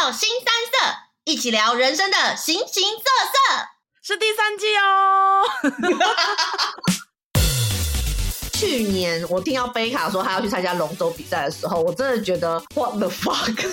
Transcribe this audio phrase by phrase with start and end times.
[0.00, 3.02] 到新三色，一起聊人生的形形色
[3.32, 3.66] 色，
[4.00, 5.42] 是第三季哦。
[8.54, 13.68] 去年我听到贝卡说他要去参加龙舟比赛的时候，我真的觉得 What the fuck？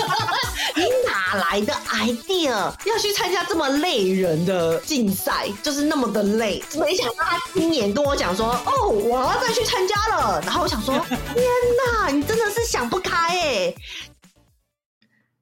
[0.76, 5.46] 你哪来的 idea 要去参加这么累人的竞赛？
[5.62, 6.64] 就是那么的累。
[6.76, 10.98] 没想到他今年跟我讲说：“哦，我要再去参加了。”然后我想说
[11.34, 11.44] ：“天
[11.92, 13.74] 哪，你真的是想不开哎！”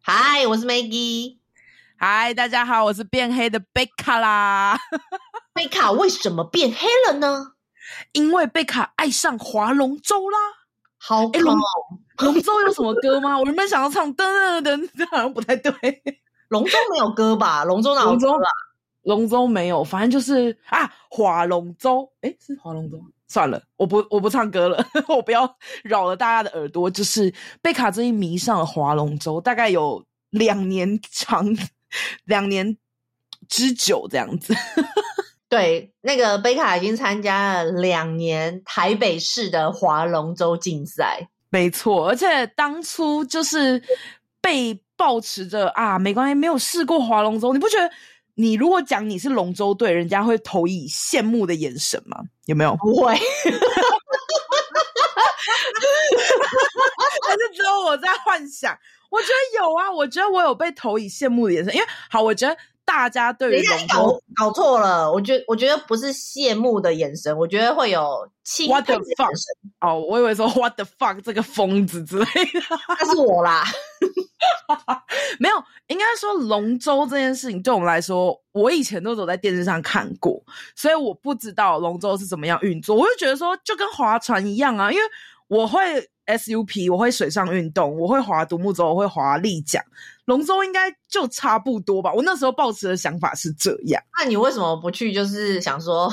[0.05, 1.39] 嗨，我是 Maggie。
[1.97, 4.77] 嗨，大家好，我是变黑的贝卡啦。
[5.55, 7.53] 贝卡为什么变黑了呢？
[8.11, 10.39] 因为贝卡爱上划龙舟啦，
[10.99, 11.57] 好哎，龙
[12.19, 13.39] 龙舟有什么歌吗？
[13.39, 15.73] 我原本想要唱噔噔噔，这好像不太对。
[16.49, 17.63] 龙舟没有歌吧？
[17.63, 18.51] 龙舟哪有歌啊？
[19.03, 22.13] 龙舟没有，反正就是啊，划龙舟。
[22.23, 23.01] 哎，是划龙舟。
[23.33, 26.91] 算了，我不我不唱歌了， 我不要扰了大家的耳朵。
[26.91, 27.33] 就是
[27.63, 31.47] 贝卡最近迷上了划龙舟，大概有两年长，
[32.27, 32.77] 两年
[33.49, 34.55] 之久这样子。
[35.49, 42.09] 对，那个贝卡已经参加了两年台北市的划龙舟竞赛，没错。
[42.09, 43.83] 而且当初就是
[44.43, 47.91] 被抱持着啊，没关系，没有试过划龙舟，你不觉得？
[48.35, 52.19] 你如果讲你是龙舟队，人家会投以羡慕的眼神吗？
[52.47, 52.75] 有没有？
[52.77, 53.15] 不会，
[57.29, 58.79] 但是只有我在幻想。
[59.11, 62.57] 我觉得有啊，我觉得我有被投以羡慕的眼神，因为好，我觉得。
[62.85, 69.73] 大家对于龙舟搞错了，我觉我觉得不是羡慕的眼神，我觉得会有钦佩的眼神。
[69.81, 73.65] 哦，我以为说 What the fuck 这个疯子之类的，那是我啦。
[75.39, 75.55] 没有，
[75.87, 80.43] 应该说龙舟这件事情对我们来说，我以前都走在电视上看过，
[80.75, 82.97] 所以我不知道龙舟是怎么样运作。
[82.97, 85.03] 我就觉得说，就跟划船一样啊，因为
[85.49, 85.81] 我会
[86.27, 89.85] SUP，我会水上运动，我会划独木舟，我会划立桨。
[90.25, 94.03] 龙舟应该就差不多吧，我那时候抱持的想法是这样。
[94.19, 95.13] 那你为什么不去？
[95.13, 96.13] 就是想说，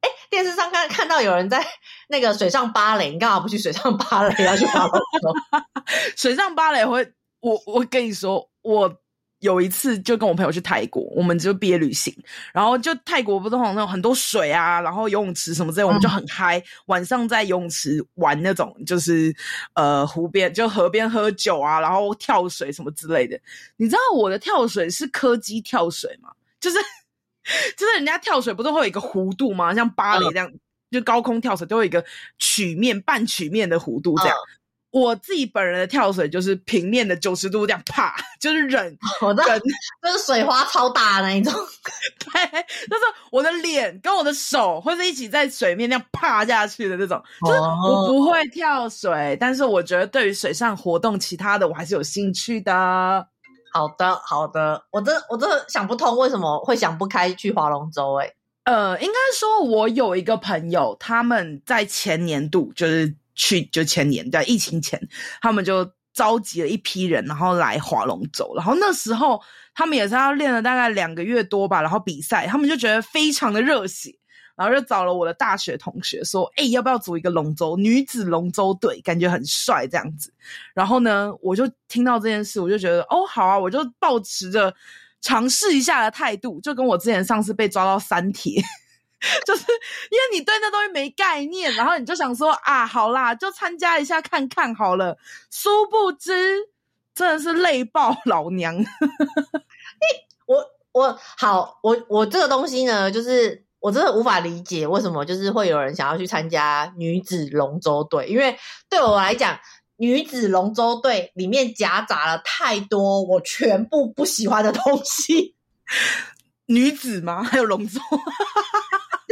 [0.00, 1.64] 哎，电视上看看到有人在
[2.08, 4.44] 那个水上芭蕾，你干嘛不去水上芭蕾？
[4.44, 5.34] 要去划龙舟？
[6.16, 9.00] 水上芭蕾会，我我跟你说，我。
[9.40, 12.12] 有一次就跟我朋友去泰国，我们就毕业旅行，
[12.52, 19.34] 然后就泰国不是那种很多水啊，然后游泳池什么之类，我们就很嗨，晚上在游泳池玩那种，就是
[19.74, 23.38] 呃湖边就河边喝酒啊，然后跳水什么之类的。
[23.76, 26.30] 你知道我的跳水是柯基跳水吗？
[26.60, 26.78] 就是
[27.76, 29.72] 就是人家跳水不是会有一个弧度吗？
[29.74, 30.52] 像芭蕾这样，
[30.90, 32.04] 就高空跳水都有一个
[32.38, 34.36] 曲面半曲面的弧度这样。
[34.98, 39.60] 我自己本人的跳水就是平面的九十度这样啪，就是忍，我的人
[40.02, 41.52] 就是水花超大的那一种，
[42.18, 42.42] 对，
[42.88, 47.22] 就是我的脸跟我的手会是一起在水面那样啪下去的那种。
[47.46, 52.72] 就是我不会跳水，但是我觉得对于水上活动其他的我还是有兴趣的。
[53.72, 58.34] 好的，好的，我真我真的想不通为什么会想不开去划龙舟诶。
[58.64, 63.14] 呃，应该说我有一个朋友，他们在前年度就是。
[63.38, 65.00] 去就前年在疫情前，
[65.40, 68.52] 他们就召集了一批人，然后来划龙舟。
[68.56, 69.40] 然后那时候
[69.72, 74.10] 他们也是要练了大概两个月多吧，然后比赛，他们就觉得非常的热血，
[74.56, 79.00] 然后就找了我的大学同学说：“哎，要不要组一个龙舟女子龙舟队？
[79.02, 80.34] 感觉很帅这样子。”
[80.74, 84.74] 然后呢，我就听到这件事，我就觉得哦，好啊，我就抱持着
[85.20, 88.60] 尝试一下的态度，就跟我之前上次被抓到三铁。
[89.44, 89.62] 就是
[90.10, 95.16] 因为你对那东西没概念，然后你就想说啊，好啦，就参加一下看看好了。
[95.50, 96.56] 殊不知，
[97.14, 98.76] 真的是累爆老娘。
[100.46, 108.56] 我我好，我我这个东西呢，就是我真的无法理解为什么就是会有人想要去参加女子龙舟队，因为
[108.88, 109.58] 对我来讲，
[109.96, 115.56] 女子龙舟队里面夹杂了太多我全部不喜欢的东西。
[116.70, 117.42] 女子吗？
[117.42, 117.98] 还有龙舟？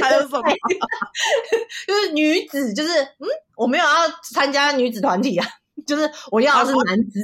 [0.08, 0.42] 还有什么？
[1.86, 5.46] 就是女子，就是嗯，我没有要参加女子团体啊，
[5.86, 7.20] 就是我要的是男子。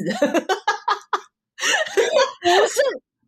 [2.43, 2.81] 不是，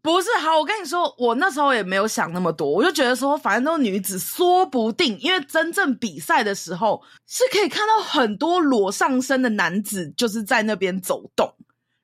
[0.03, 0.31] 不是。
[0.39, 11.55] 好，我跟你说，我那时候也没有想那么多，我就觉得说，反正都是女子，说不定，因为真正比赛的时候是可以看到很多裸上身的男子，就是在那边走动，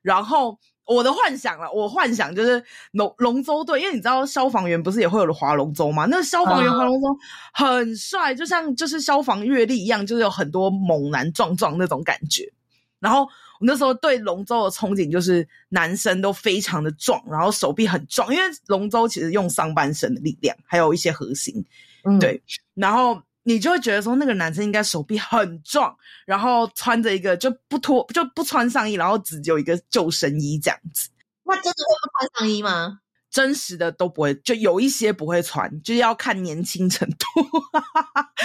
[0.03, 0.59] 然后。
[0.93, 6.05] 我的幻想了，我幻想就是龙龙舟队，因为你知道消防员不是也会有划龙舟吗？
[6.11, 7.07] 那消防员划龙舟
[7.55, 12.53] 很帅，就像就是消防阅历一样，就是有很多猛男壮壮那种感觉。
[12.99, 13.29] 然后我
[13.61, 21.65] 那时候对龙舟的憧憬就是男生都非常的壮，然后手臂很壮，因为龙舟其实用上半身的力量，还有一些核心，
[22.05, 22.43] 嗯、对，
[22.75, 23.23] 然后。
[23.43, 25.97] 你就会觉得说，那个男生应该手臂很壮，
[26.27, 31.09] 然后穿着一个就不脱就不穿上衣，然后只有一个救生衣这样子。
[31.45, 32.99] 那真的会不穿上衣吗？
[33.31, 37.27] 真实的都不会，就有一些不会穿，就是要看年轻程度。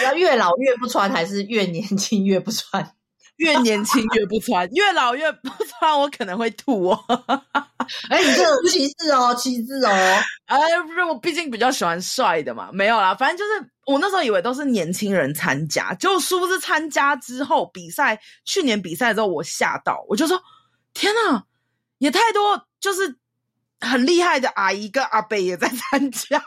[0.04, 2.94] 要越老越不穿，还是越年轻越不穿？
[3.38, 7.04] 越年轻越不穿，越老越不穿，我可能会吐哦。
[8.10, 9.90] 哎、欸，你这种歧视哦，歧视哦。
[10.46, 10.58] 哎，
[10.88, 12.70] 不是，我毕竟比较喜欢帅的嘛。
[12.72, 20.42] 没有啦，反正就是我那时候以为都是年轻人参加，结果殊不知参加之后比赛，去年比赛之后我吓到，我就说
[20.94, 21.46] 天哪，
[22.00, 23.16] 也太多，就是
[23.80, 26.44] 很厉害的阿姨跟阿伯也在参加。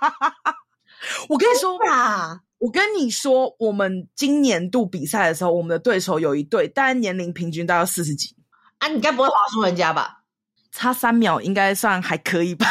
[1.28, 2.40] 我跟你说吧。
[2.58, 8.34] 我跟你说，我们今年度比赛的时候，我们的对手有一对，但年龄平均大概四十几
[8.78, 8.88] 啊！
[8.88, 10.24] 你该不会滑输人家吧？
[10.72, 12.66] 差三秒，应该算还可以吧？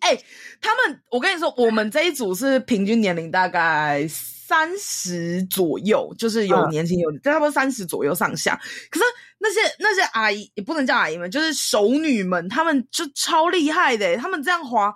[0.00, 0.24] 哎、欸，
[0.60, 8.58] 他们，我跟你说，我们这一组是平均年龄大概三十左右，就是有年轻有，差不多三十左右上下。
[8.90, 9.04] 可是
[9.38, 14.92] 那些那些阿姨也不能叫阿姨们，就是熟女们，他们就超厉害的，他们这样滑。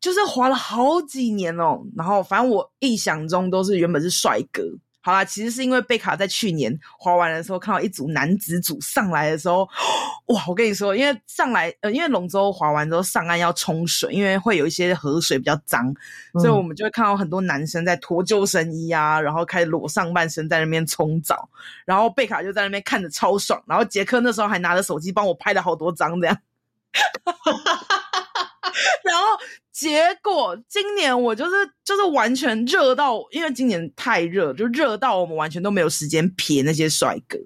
[0.00, 4.62] 就是滑了好几年哦，然后反正我印象中都是原本是帅哥。
[5.02, 9.68] 好啦，其实是因为贝卡在去年滑完的时候看到一组男子组上来的时候，
[10.26, 10.44] 哇！
[10.46, 15.94] 我跟你说，因为上来呃，因为龙舟滑完之后上岸要冲水，因为会有一些河水比较脏，
[16.34, 21.48] 所以我们就会看到很多男生在脱救生衣啊，然后开始裸上半身在那边冲澡，
[21.84, 26.38] 然后贝卡就在那边看着超爽，然后杰克那时候还拿着手机帮我拍了好多张这样。
[29.02, 29.22] 然后
[29.80, 37.38] 结果今年我就是就是完全热到，因为今年太热，就热到我们完全都没有时间瞥那些帅哥，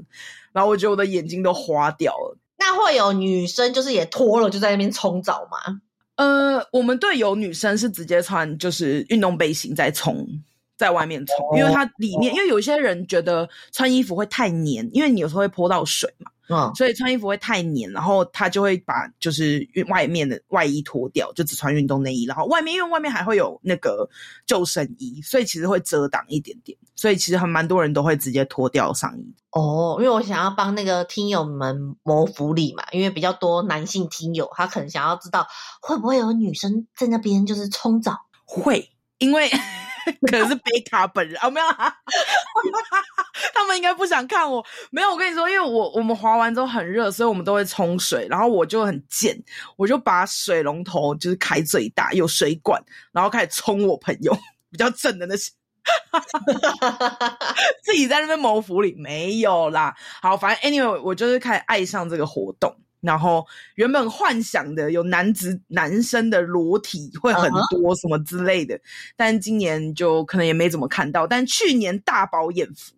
[0.53, 2.37] 然后我觉得我的眼睛都花掉了。
[2.59, 5.81] 那会有女生就是也脱了就在那边冲澡吗？
[6.17, 10.27] 呃，我们队有女生是直接穿就是运动背心在冲，
[10.77, 16.33] 在外面冲，因为它里面，因为有些人觉得穿衣服会太黏，因为你有时候会泼到水嘛。
[16.49, 24.09] 嗯，所以穿衣服会太黏，然后他就会把就是外面的外衣脱掉，就只穿运动内衣，然后外面因为外面还会有那个
[24.47, 29.35] 救生衣，所以其实会遮挡一点点，所以其实还蛮多人都会直接脱掉上衣。
[29.51, 35.47] 哦，因为我想要帮那个听友们谋福利嘛，因为比较多男性听友，他可能想要知道
[35.81, 39.51] 会不会有女生在那边就是冲澡，会，因为。
[40.31, 41.67] 可能是贝卡本人啊，没有，
[43.55, 44.65] 他们应该不想看我。
[44.91, 48.27] 没有，我跟你说，因为我我们滑完之后很热，所以我们都会冲水。
[48.29, 49.37] 然后我就很贱，
[49.77, 54.37] 我就把水龙头就是开最大，有水管，然后开始冲我朋友
[54.71, 55.53] 比较正的那些，
[57.83, 59.95] 自己在那边谋福利没有啦。
[60.21, 62.75] 好，反正 anyway，我就是开始爱上这个活动。
[63.05, 69.13] 然后原本幻想的有男子男生的裸体会很多什么之类的，uh -huh.
[69.17, 71.27] 但今年就可能也没怎么看到。
[71.27, 72.95] 但去年大饱眼福。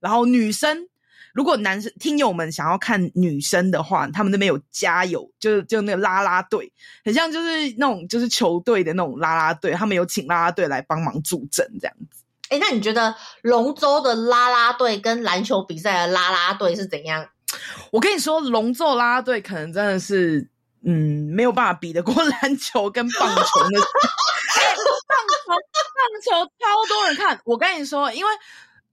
[0.00, 0.86] 然后女生，
[1.32, 6.70] 如果男生听友们想要看女生的话，他们那边有加油，就是就那个啦啦队，
[7.02, 12.22] 很像就是那种就是球队的那种啦啦队，他们有请啦啦队来帮忙助阵这样子。
[12.50, 17.26] 哎，那你觉得龙舟的啦啦队跟篮球比赛的啦啦队是怎样？
[17.94, 20.50] 我跟你说，龙舟啦啦队可能真的是，
[20.84, 23.78] 嗯，没有办法比得过篮球跟棒球那。
[25.06, 27.40] 棒球，棒球超多人看。
[27.44, 28.30] 我跟你说，因为，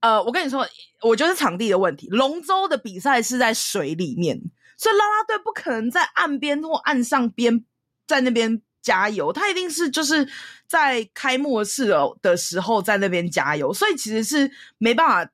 [0.02, 0.68] 呃，我跟你说，
[1.02, 2.10] 我觉得是场地的问题。
[2.12, 4.40] 龙舟的比赛是在水里面，
[4.78, 7.66] 所以啦啦队不可能在岸边或岸上边
[8.06, 10.30] 在那边加油，他一定是就是
[10.68, 15.32] 在开幕式的时候在那边加油，所以其实是没办法。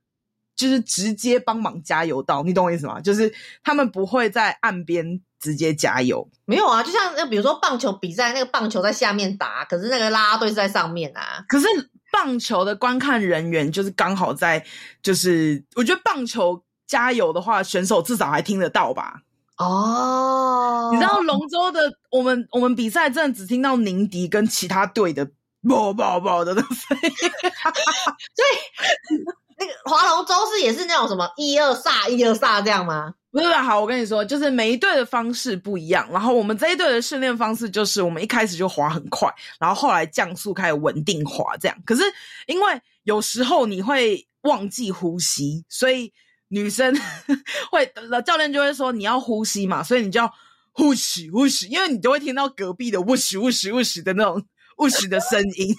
[0.58, 3.00] 就是直接帮忙加油到，你懂我意思吗？
[3.00, 6.82] 就是他们不会在岸边直接加油，没有啊。
[6.82, 11.44] 就像那比如说棒球比赛，那个棒球在下面打，可是那个啦啦队是在上面啊。
[11.48, 11.66] 可是
[12.10, 14.66] 棒球的观看人员就是刚好在，
[15.00, 19.22] 就是我觉得棒球加油的话，选手至少还听得到吧？
[19.58, 25.24] 哦，你知道龙舟的，我们我们比赛真的只听到宁迪跟其他队的
[25.62, 26.66] 啵啵啵的声
[27.00, 27.10] 音，
[28.34, 29.22] 所以。
[29.58, 33.12] 那个划龙舟是也是那种什么一二煞一二煞这样吗？
[33.30, 33.52] 不是？
[33.52, 36.08] 好，我跟你说，就是每一队的方式不一样。
[36.10, 39.28] 然后我们这一队的训练方式就是，我们一开始就划很快，
[39.60, 41.76] 然后后来降速开始稳定划这样。
[41.84, 42.02] 可是
[42.46, 46.12] 因为有时候你会忘记呼吸，所以
[46.48, 46.94] 女生
[47.70, 47.92] 会
[48.24, 50.32] 教练就会说你要呼吸嘛，所以你就要
[50.72, 54.42] 呼吸呼吸，因为你就会听到隔壁的呜嘘呜嘘呜嘘的那种
[54.78, 55.76] 呜嘘的声音。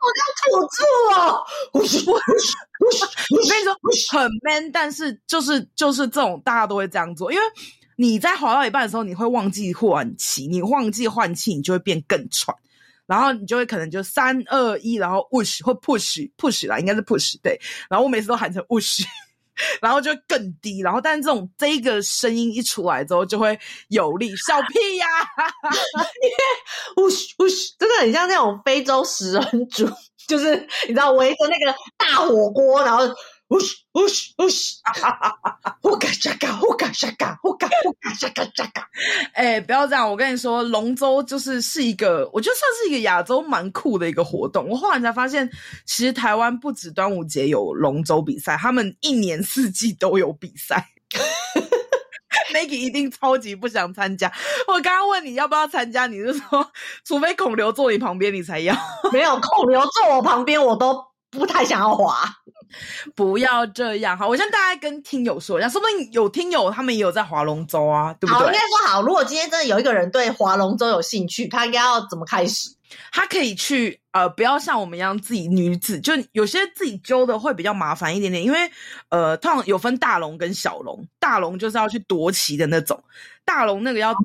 [0.00, 1.44] 我要吐住了！
[1.72, 1.80] 我
[3.48, 3.72] 跟你说
[4.10, 7.44] 很 man，但是就是就是这种大家都会这样做，因为
[7.96, 12.56] 你在滑到一半的时候，你会忘记换气，你忘记换气，你就会变更喘，
[13.06, 19.02] 然后你就会可能就三二一，然后 push 或 push push 啦，应该是 push 对，然后我每次都喊成 push，
[19.80, 24.34] 然后就更低，然后但是这种这一个声音一出来之后，就会有力。
[24.46, 25.46] 小屁呀、啊，
[26.22, 29.88] 因为呜嘘呜嘘，真的很像那种非洲食人族，
[30.26, 30.54] 就是
[30.86, 33.04] 你知道围着那个大火锅，然后
[33.48, 34.06] 呜嘘呜
[34.48, 34.76] 嘘
[35.80, 38.86] 呼嘎沙嘎呼嘎沙嘎呼嘎呼嘎沙嘎沙嘎。
[39.32, 44.68] 哎，不要这样，我跟你说，龙舟就是是一个，我觉得算是一个亚洲蛮酷的一个活动。
[44.68, 45.48] 我后来才发现，
[45.86, 50.90] 其实台湾不止端午节有龙舟比赛，他们一年四季都有比赛。
[52.52, 54.30] Maggie 一定超级不想参加。
[54.66, 56.70] 我刚刚问你要不要参加，你就说
[57.04, 58.76] 除非孔刘坐你旁边，你才要。
[59.12, 62.24] 没有孔刘坐我旁边，我都不太想要滑。
[63.14, 64.26] 不要这样哈！
[64.26, 68.38] 我先大概跟听友说一下，说不定有听友他们也有在划龙舟啊，对不对？
[68.38, 69.02] 好，应该说好。
[69.02, 72.74] 如果今天真的有一个人对划龙舟有兴趣，他应该要怎么开始？
[73.12, 78.58] 他可以去呃，不要像我们一样自己女子，就有些自己揪的会比较麻烦一点点，因为
[79.10, 83.02] 呃，通常有分大龙跟小龙，大龙就是要去夺旗的那种，
[83.44, 84.18] 大龙那个要挤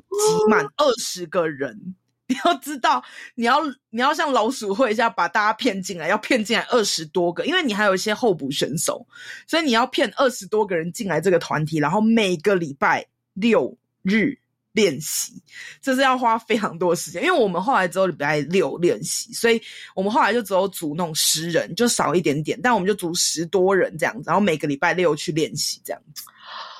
[0.48, 1.72] 满二十个人。
[1.72, 2.03] 哦
[2.34, 3.00] 你要知道，
[3.36, 3.60] 你要
[3.90, 9.06] 你要像老鼠会一下把大家骗进来，要骗进来二十多个，因为你还有一些候补选手，
[9.46, 14.36] 所以你要骗二十多个人进来这个团体，然后每个礼拜六日
[14.72, 15.40] 练习，
[15.80, 17.22] 这是要花非常多时间。
[17.22, 19.62] 因为我们后来只有礼拜六练习，所以
[19.94, 26.24] 我们后来就只有组那种十人，就少一点点，但我们就组十多人这样子，然后每个礼拜六去练习这样子。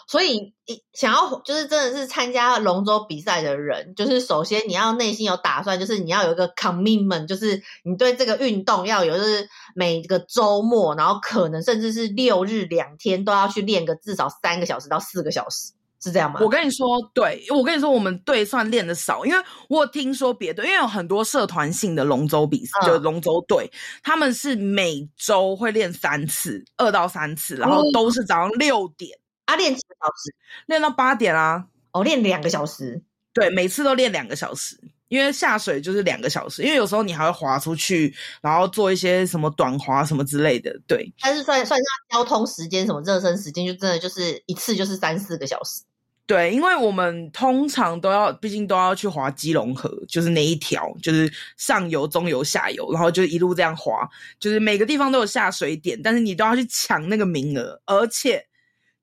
[0.06, 0.54] 所以，
[0.92, 16.40] 想要就是真的是参加龙舟比赛的人，就是首先你要内心有打算，就是你要有一个 commitment，就是你对这个运动要有，就是每个周末，然后可能甚至是六日两天都要去练个至少三个小时到四个小时，是这样吗？
[16.42, 23.70] 我跟你说，对，我跟你说，我们队算练的少，因为我听说别队，因为有很多社团性的龙舟比赛，嗯、就龙舟队，
[24.02, 29.18] 他们是每周会练三次，二到三次，然后都是早上六点。
[29.46, 30.34] 啊，练几个小时？
[30.66, 31.66] 练到八点啊！
[31.92, 33.02] 哦，练两个小时。
[33.32, 36.62] 对，每次都练两个小时，因为下水就是两个小时。
[36.62, 40.72] 因为有时候你还会滑出去，然后做一些什么短滑什么之类的。
[40.86, 45.82] 对，但是算算上交通时间、什么热身时间，就真的就是一次就是三四个小时。
[46.26, 54.08] 对，因为我们通常都要，毕竟都要去滑基隆河，就是那一条，就是上游、中游、下游，然后就一路这样滑，
[54.38, 58.46] 就是每个地方都有下水点，但是你都要去抢那个名额，而且。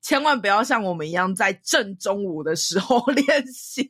[0.02, 3.90] 千万不要像我们一样在正中午的时候练习。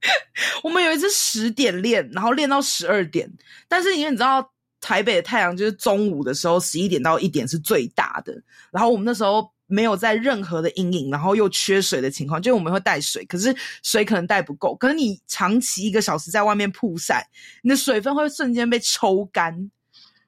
[0.62, 3.30] 我们有一次十点练，然后练到十二点。
[3.68, 8.40] 但是因为你知道，台北的太阳就是中午的时候十一点到一点是最大的。
[8.70, 14.76] 然后我们那时候没有在任何的阴影，然后又缺水的情况，就我们会带水，可是水可能带不够。
[14.76, 17.26] 可是你长期一个小时在外面曝晒，
[17.62, 19.70] 你的水分会瞬间被抽干。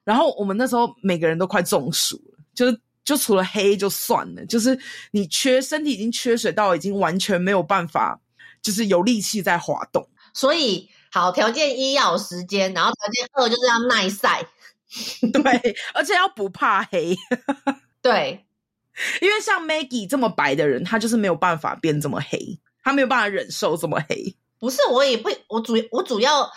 [0.03, 2.79] 然后我们那时候每个人都快中暑了，就是。
[3.09, 8.21] 就除了黑就算了，就是你缺身体已经缺水到已经完全没有办法，
[8.61, 10.07] 就是有力气在滑动。
[10.31, 14.45] 所以好，条件一要有时间，然后条件二就是要耐晒，
[15.33, 17.17] 对，而且要不怕黑。
[17.99, 18.45] 对，
[19.21, 24.35] 因为像 Maggie 这么白的人，他就是没有办法变这么黑，他没有办法忍受这么黑。
[24.59, 26.47] 不是，我也不，我主我主要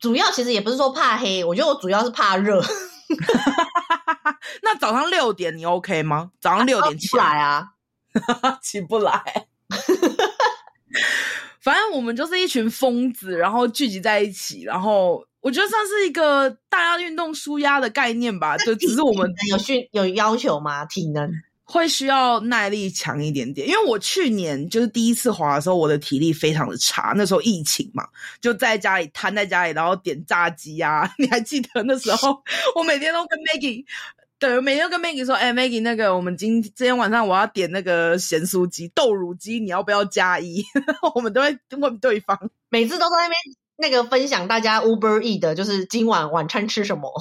[0.00, 2.60] 主要其实也不是说怕黑，我觉得我主要是怕热。
[4.62, 6.30] 那早上六点你 OK 吗？
[6.40, 7.68] 早上六点起来 啊？
[8.62, 9.46] 起不来。
[11.60, 18.56] 反正我们就是一群疯子，然后聚集在一起，然后我觉得算是一个大家运动舒压的概念吧。
[18.56, 20.84] 就只是我们有训有要求吗？
[20.86, 21.30] 体能？
[21.70, 27.12] 会需要耐力强一点点，因为我去年就是第一次滑的时候，我的体力非常的差。
[27.16, 28.04] 那时候疫情嘛，
[28.40, 31.08] 就在家里瘫在家里，然后点炸鸡啊。
[31.16, 32.42] 你还记得那时候，
[32.74, 33.84] 我每天都跟 Maggie，
[34.40, 40.64] 对，每天都跟 Maggie 说，哎，Maggie，那个我们今今天晚上我要点那个咸酥鸡、豆乳鸡，你要不要加一？
[41.14, 42.36] 我们都会问对方，
[42.68, 43.36] 每次都在那边
[43.76, 47.12] 那个分享大家 Uber Eat 的，就是今晚晚餐吃什么，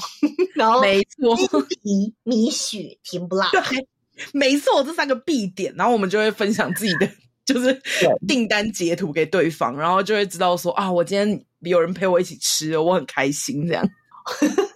[0.55, 1.37] 然后没错，
[1.83, 3.51] 米米血甜不辣。
[3.51, 3.87] 对。
[4.33, 7.09] 每次我这三个必点，然后我们就会分享自己的
[7.45, 7.81] 就是
[8.27, 13.89] 订单截图给对方，然后就会知道说啊，我今天有人陪我一起吃，我很开心这样。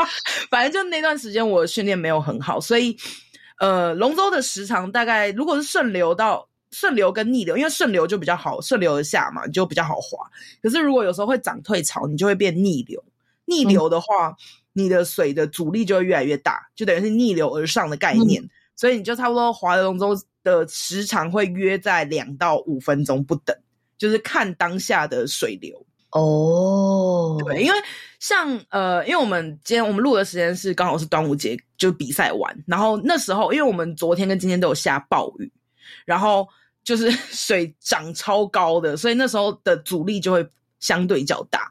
[0.50, 2.96] 反正就那段时间我训练没有很好，所以
[3.58, 10.18] 呃，龙舟的时长大概如果是顺流到顺流跟逆流，因为顺流就比较好，顺流而下嘛，你就比较好滑。
[10.62, 13.02] 可是如果有时候会涨退潮，你就会变逆流。
[13.44, 14.36] 逆流的话，嗯、
[14.72, 18.42] 你的水的阻力就会越来越大，就等于是逆流而上的概念。
[18.42, 23.54] 嗯所以你就差不多划龙舟的时长会约在两到五分钟不等，
[23.98, 25.84] 就是看当下的水流。
[26.12, 27.76] 哦，对，因为
[28.20, 35.52] 像呃，因为我们今天我们录的时间是刚好是端午节，就比赛完，然后那时候因为我们昨天跟今天都有下暴雨，
[36.06, 36.48] 然后
[36.82, 41.70] 就是水涨超高的，所以那时候的阻力就会相对较大。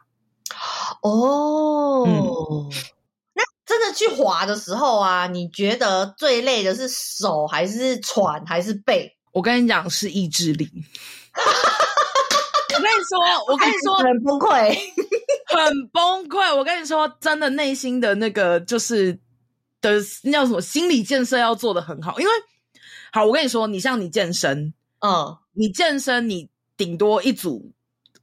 [1.01, 2.69] 哦，
[3.69, 9.15] 真的去滑的时候啊，你觉得最累的是手还是喘还是背？
[9.31, 10.67] 我跟你讲，是意志力。
[12.73, 14.75] 我跟你说，我跟你说，很崩溃，
[15.45, 16.55] 很崩溃。
[16.55, 19.13] 我跟你说，真的内心的那个就是
[19.81, 20.59] 的，那叫什么？
[20.59, 22.19] 心理建设要做的很好。
[22.19, 22.31] 因为，
[23.11, 27.71] 好，我跟你说，你像你健身，嗯，你健身，你顶多一组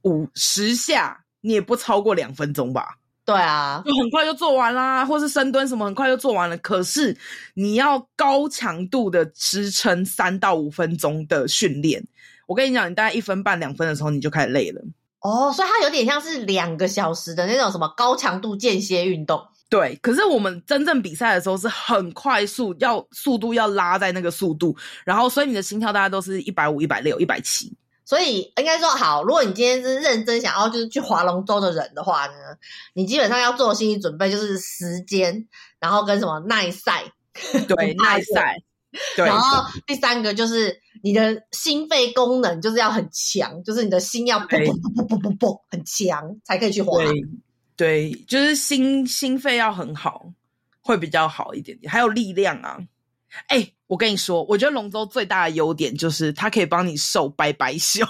[0.01, 2.96] 五十下，你也不超过两分钟吧？
[3.27, 6.57] 对啊，就很快就做完啦，或是深蹲什么，很快就做完了。
[6.59, 7.13] 可是
[7.55, 12.01] 你要高强度的支撑三到五分钟的训练，
[12.45, 14.81] 我跟你讲，你大概一分半两分的时候你就开始累了。
[15.19, 19.45] 哦，所以它有点像是两个小时的那种什么高强度间歇运动。
[19.69, 27.75] 对，可是我们真正比赛的时候是很快速，要速度要拉在那个速度，然后所以你的心跳大概都是一百五、一百六、一百七。
[28.07, 32.33] 所以应该说好，如果你今天是认真想要就是去划龙舟的人的话呢，
[32.93, 35.45] 你基本上要做心理准备，就是时间，
[35.77, 37.03] 然后跟什么耐晒，
[37.67, 38.63] 对，耐 晒，
[39.17, 39.25] 对。
[39.25, 47.03] 然后第三个就是你的心肺功能就是要很强，就是你的心要砰砰砰砰砰砰很强才可以去划。
[47.03, 47.11] 对，
[47.75, 50.31] 对，就是心心肺要很好，
[50.79, 52.77] 会比较好一点点，还有力量啊。
[53.47, 58.05] 哎、欸，我跟你说，我觉得龙舟最大的优点就是它可以帮你瘦拜拜袖。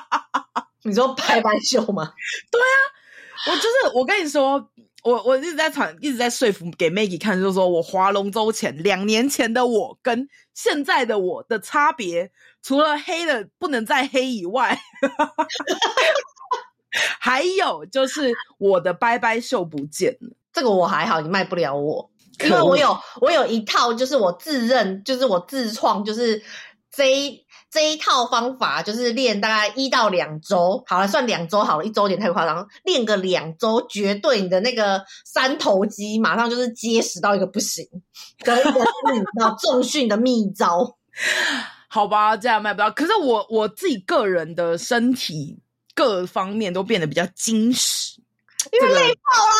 [0.82, 2.12] 你说拜拜袖吗？
[2.50, 4.70] 对啊，我就是我跟你说，
[5.02, 12.30] 我我一直在传，一直在说服给 Maggie 看，就是说我划龙舟前两年前的我跟现在的我的差别，
[12.62, 14.78] 除了黑的不能再黑以外，
[17.18, 20.36] 还有就是我的拜拜袖不见了。
[20.52, 22.10] 这个我还好，你卖不了我。
[22.40, 26.42] 因为我有我有一套，就是我自认，就是我自创，就是
[26.90, 37.84] 这一这一套方法，就是练大概一到两周，好了，算两周好了，一周有点太夸张，练个两周，绝对你的那个三头肌马上就是结实到一个不行，
[38.40, 38.80] 的一个
[39.12, 40.96] 你知道重训的秘招，
[41.88, 42.90] 好吧，这样卖不到。
[42.90, 45.58] 可是我我自己个人的身体
[45.94, 48.20] 各方面都变得比较精实，
[48.72, 49.56] 因为累爆啦，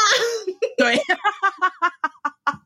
[0.79, 1.01] 对。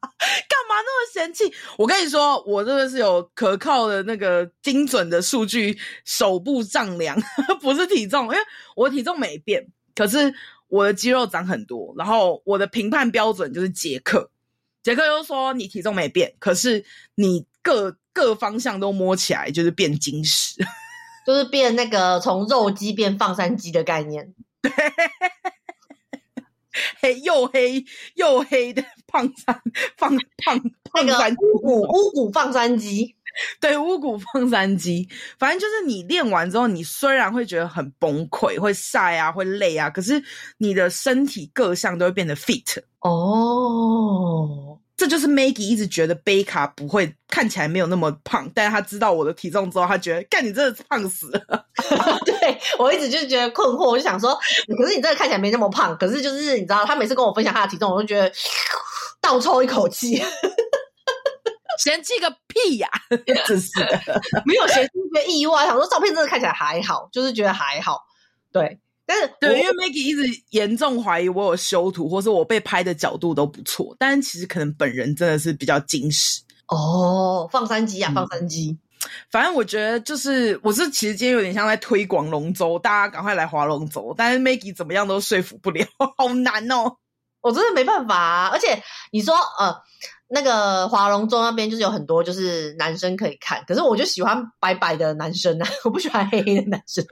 [0.48, 1.52] 干嘛那么嫌弃？
[1.76, 7.16] 我跟你说，我真的是有可靠的那个精准的数据，手部丈量
[7.60, 8.38] 不是体重，因为
[8.76, 10.32] 我的体重没变，可是
[10.68, 11.94] 我的肌肉长很多。
[11.96, 14.30] 然后我的评判标准就是杰克，
[14.82, 20.54] 杰克又说你体重没变，可是你各各方向都摸起来就是变精实，
[21.26, 24.34] 就是变那个从肉鸡变放山鸡的概念。
[24.62, 24.72] 对。
[27.00, 29.62] 黑又黑又黑的胖山
[29.96, 33.14] 放胖胖山乌骨乌骨放山鸡，
[33.60, 40.22] 对乌骨放山鸡，反正就是你练完之后，你虽然会觉得很崩溃，会晒啊，会累啊，可是
[40.58, 44.67] 你的身体各项都会变得 fit 哦。
[44.98, 51.40] 这就是 Maggie 一直觉得贝卡不会看起来没有那么胖，但是他知道我的体重之后，他觉得干你真的是胖死了。
[52.26, 54.34] 对，我一直就觉得困惑，我就想说，
[54.76, 58.30] 可是你真的看起来没那么胖，可是就是你知道，他每次跟我分享他的体重，我就觉得
[59.20, 60.20] 倒抽一口气，
[61.78, 62.98] 嫌弃个屁呀、啊！
[63.46, 68.02] 真是的， 没有嫌弃，觉得意外，想说照片真的看起来还好，就是觉得还好，
[68.50, 68.80] 对。
[69.08, 77.48] 但是对，因为 Maggie 一直严重怀疑我有修图，或是我被拍的角度都不错，但是其实可能本人真的是比较矜持哦。
[77.50, 78.78] 放山鸡啊，放山鸡、嗯。
[79.30, 84.14] 反正我觉得就是，我是其实今天有点像在推广龙舟，大家赶快来划龙舟。
[84.18, 85.86] 但是 Maggie 怎么样都说服不了，
[86.18, 86.96] 好难哦。
[87.40, 88.50] 我真的没办法啊。
[88.52, 89.74] 而且你说呃，
[90.28, 97.02] 那个划龙舟那边就是有很多就是男生可以看，可是我就喜欢白白的男生啊， 我不喜欢黑黑的男生。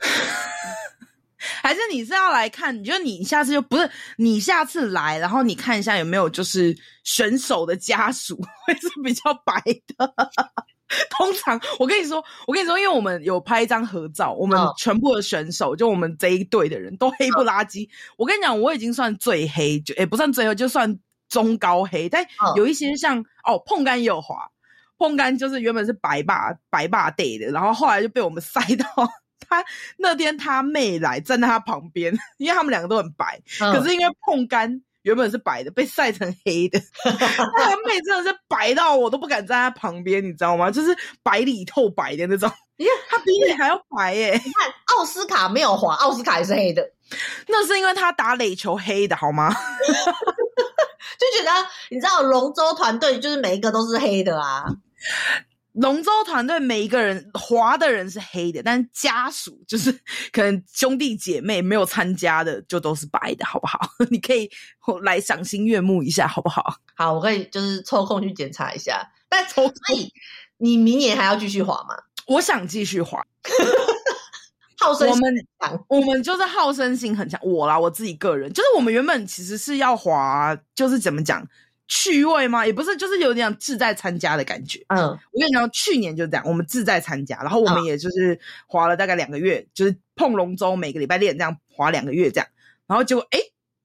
[1.62, 2.78] 还是你是要来看？
[2.78, 9.62] 你觉得你下次就不是你下次来，然后你看一下有没有就是选手的家属会是比较白
[9.96, 10.14] 的。
[11.10, 15.78] 通常我跟你说，我跟你说，因为我们有拍一张合照，我们全部的选手、oh.
[15.78, 17.80] 就我们这一队的人都黑不拉几。
[17.80, 18.20] Oh.
[18.20, 20.96] 我跟你讲，我已经算最黑，就也不算最黑，就算
[21.28, 22.08] 中高黑。
[22.08, 23.56] 但有一些像、oh.
[23.56, 24.48] 哦，碰干也有滑，
[24.96, 28.86] 碰干就是原本是白霸白霸队的，然后后来就被我们塞到。
[29.48, 29.64] 他
[29.96, 36.80] 那天他妹来站在他旁边，因为他们两个都很白，嗯、可是因为碰干原本是白的，被晒成黑的。
[37.04, 40.70] 他妹真的是白到我都不敢站在他旁边，你知道吗？
[40.70, 42.50] 就是白里透白的那种。
[42.78, 44.32] 你看他比你还要白耶！
[44.32, 46.92] 你看奥斯卡没有黄，奥斯卡也是黑的。
[47.48, 49.50] 那是因为他打垒球黑的好吗？
[51.18, 51.50] 就觉得
[51.88, 54.66] 你知道龙舟团队就是每一个都是黑的啊。
[55.76, 59.92] 龙舟团队每一个人划的人是黑的，但是家属就是
[60.32, 63.78] 可能兄弟姐妹没有参加的就都是白的，好不好？
[64.10, 64.50] 你可以
[65.02, 66.76] 来赏心悦目一下，好不好？
[66.96, 69.06] 好，我可以就是抽空去检查一下。
[69.28, 70.10] 但抽所以
[70.56, 71.94] 你明年还要继续划吗？
[72.26, 73.22] 我想继续划。
[74.78, 77.40] 好胜心我们我们就是好胜心很强。
[77.42, 81.46] 我啦，我自己个人就是我们原本其实是要划，就是怎么讲？
[81.88, 82.66] 趣味吗？
[82.66, 84.84] 也不是，就是有点自在参加的感觉。
[84.88, 92.48] 嗯，我跟你讲，去年就这样，我们自在参加，然后我们也就是划了大概两个月，就是碰龙舟，每个礼拜练这样划两个月这样，
[92.86, 93.38] 然后结果哎，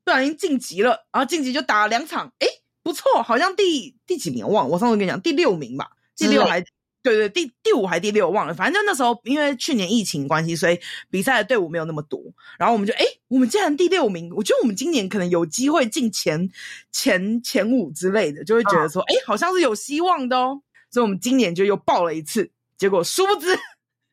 [0.04, 2.48] 不小心晋级了，然后晋级就打了两场，哎，
[2.84, 6.64] 不错，好像第第几名我忘了，我上次跟你讲第六名吧，第六还。
[7.04, 12.22] 对对，第第五还第六忘了，反正就那时候，因为去年疫情关系，所以比赛的队伍没有那么多。
[12.60, 16.50] 然后我们就，哎，我们竟然第六名，我觉得我们今年可能有机会进前
[16.92, 20.62] 前前五之类的，就会觉得说，哎，好像是有希望的哦。
[20.92, 23.58] 所以我们今年就又报了一次，结果殊不知。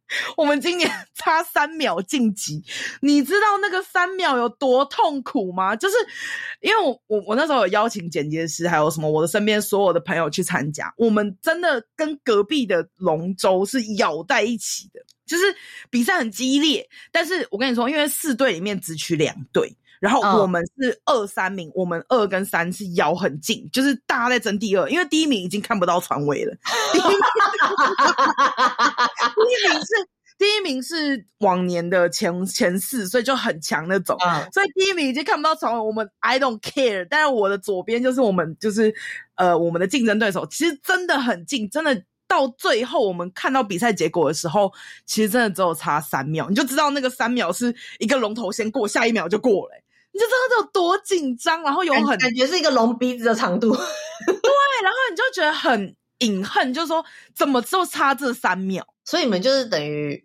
[0.36, 2.62] 我们今年差三秒晋级，
[3.00, 5.76] 你知道那个三秒有多痛苦吗？
[5.76, 5.96] 就是
[6.60, 15.44] 因为我我我那时候有邀请剪接师，还有什么我的身边所有的朋友去参加，我们真的跟隔壁的龙舟是咬在一起的，就是
[15.90, 16.88] 比赛很激烈。
[17.12, 19.76] 但是我跟你说，因为四队里面只取两队。
[20.00, 26.54] 然后我们是二三名，哦、我们二跟三是咬很近，就是大家在争第二，因为第一名已经看不到船尾了。
[26.92, 27.18] 第一名，
[29.34, 29.86] 第一名是
[30.38, 34.16] 第一名是往年的前前四，所以就很强那种。
[34.24, 37.06] 嗯、所以第一名已经看不到船尾，我们 I don't care。
[37.10, 38.94] 但是我的左边就是我们就是
[39.34, 44.72] 呃我们的竞争对手，其实真的很近，真的到最后我们看到比赛结果的时候，
[45.06, 49.82] 其实真的只有差三秒，你就知道那个三秒是一个龙头先过，下一秒就过了、欸。
[50.18, 53.70] 你就知道这有多紧张，然后有很感觉是一个龙鼻子的长度，
[54.26, 54.50] 对，
[54.82, 57.04] 然后你就觉得很隐恨，就是说
[57.36, 58.84] 怎么就差这三秒？
[59.04, 60.24] 所以你们就是等于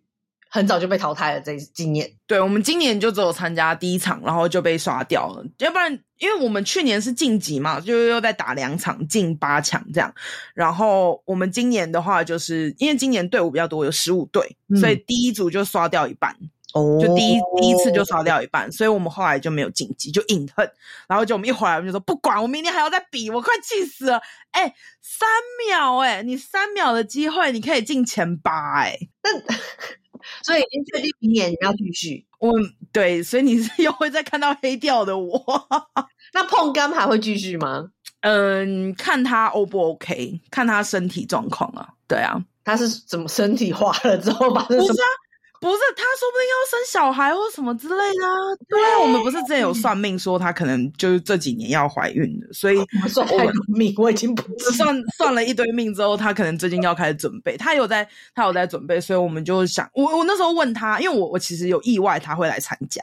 [0.50, 1.42] 很早就被淘汰了。
[1.42, 5.46] 这今年，对，我们今年就只有参加第一场，然后就被刷掉了。
[5.60, 10.12] 要不然，因为我们去年是晋级嘛，就又在打两场进八强这样。
[10.56, 16.36] 然后我们今年的话，就是因为今年队伍比较多，有十五队，嗯、所以第一组就刷掉一半。
[16.74, 20.70] 哦，就第一第一次就刷掉一半，所以我们后来就没有晋级，就隐恨。
[21.08, 24.22] 然后就我们一回来，我们就说不管，我明天还要再比，我快气死了！
[24.52, 25.30] 哎、欸，三
[25.68, 29.56] 秒、欸，哎，你三秒的机会，你可以进前八、欸，哎，那
[30.44, 32.26] 所以已经确定明年你要继续。
[32.40, 32.52] 我
[32.92, 35.68] 对，所以你是 又会再看到黑掉的我。
[36.34, 37.90] 那碰杆还会继续吗？
[38.22, 41.90] 嗯，看他 O 不 OK，看他身体状况啊。
[42.08, 44.98] 对啊，他是怎么身体化了之后把这什么？
[45.64, 48.36] 不是，他说不定要生小孩或什么之类的、啊。
[48.68, 53.26] 对啊，我们不是之前有算命说他可能就是这几年要怀孕的，所以我算
[53.70, 63.02] 命我已经不算算了一堆命之后，他可能最近要开始准备，他有在他有在准备，所以我们就想，我我那时候问他，因为我我其实有意外他会来参加。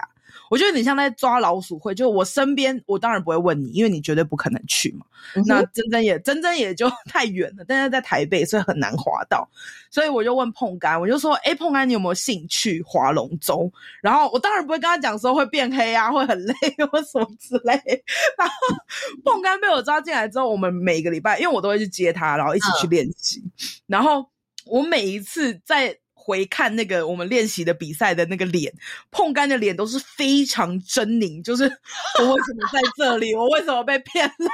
[0.51, 5.07] 我觉得你像在抓老鼠会，就我身边，我当然不会问你，因为你绝对不可能去嘛。
[5.37, 9.49] 嗯、那真真也真真也就太远了，但是在台北，所以很难滑到。
[9.93, 13.71] 所以我就问碰干，我就说：“哎，碰干，你有没有兴趣划龙舟？”
[14.03, 16.55] 然后我当然不会跟他讲说会变黑啊，会很累
[16.91, 17.75] 或什么之类。
[18.37, 18.55] 然后
[19.25, 23.41] 碰干被我抓进来之后，我们每个礼拜，因为我都会去接他，然后一起去练习。
[23.41, 23.53] 嗯、
[23.87, 24.29] 然后
[24.67, 25.97] 我每一次在。
[26.31, 28.73] 回看那个我们练习的比赛的那个脸，
[29.11, 31.64] 碰干的脸都是非常狰狞，就是
[32.23, 33.35] 我为什么在这里？
[33.35, 34.49] 我为什么被骗了？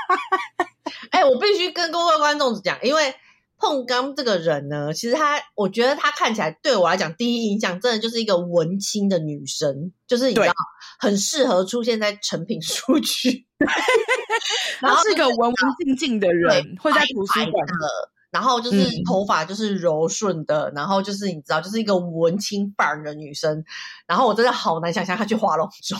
[1.10, 3.14] 哎、欸，我必须跟各位观众讲，因为
[3.58, 10.54] 碰杆这个人呢，其实他，我觉得他看起来对我来讲，第一印象真的就是一个文青的女生，就是你知道，
[10.98, 13.46] 很适合出现在成品书区，
[14.80, 18.10] 然后是一个文文静静的人，会在图书馆的。
[18.30, 23.64] 然后就是头发就是柔顺的，嗯、然后就是你知道，就是一个文青范儿的女生。
[24.06, 25.96] 然后我真的好难想象她去划龙舟。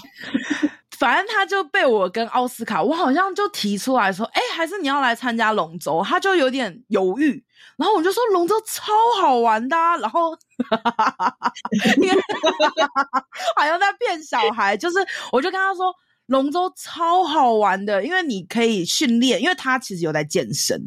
[0.99, 6.03] 反正她就被我跟奥斯卡，我好像就提出来说，哎，还是你要来参加龙舟？
[6.03, 7.45] 她就有点犹豫。
[7.77, 10.31] 然后我就说龙舟超好玩的，啊，然后
[13.57, 14.77] 好像在骗小孩。
[14.77, 14.99] 就是
[15.31, 15.95] 我就跟她说，
[16.27, 20.81] 龙舟超好玩的，因为你可以训练，因为她其实有在健身。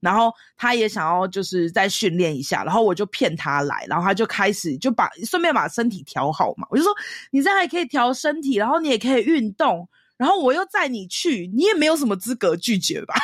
[0.00, 6.66] 然后他也想要就是再训练一下，然后我就骗他来，然后他就开始就把顺便把身体调好嘛。
[6.70, 6.92] 我就说
[7.30, 9.88] 你这样也可以调身体，然后你也可以运动，
[10.20, 13.14] 然后我又载你去，你也没有什么资格拒绝吧？